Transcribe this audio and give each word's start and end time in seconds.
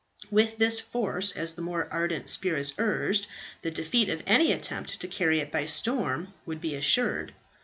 With 0.31 0.57
this 0.57 0.79
force, 0.79 1.31
as 1.33 1.53
the 1.53 1.61
more 1.61 1.87
ardent 1.91 2.27
spirits 2.27 2.73
urged, 2.79 3.27
the 3.61 3.69
defeat 3.69 4.09
of 4.09 4.23
any 4.25 4.51
attempt 4.51 4.99
to 4.99 5.07
carry 5.07 5.39
it 5.39 5.51
by 5.51 5.67
storm 5.67 6.33
would 6.43 6.59
be 6.59 6.73
assured. 6.73 7.33